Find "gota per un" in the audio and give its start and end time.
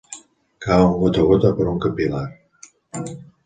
1.33-1.79